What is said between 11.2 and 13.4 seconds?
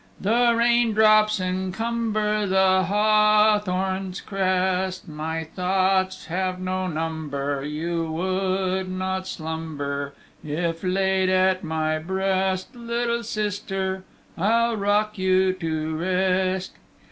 at my breast, Little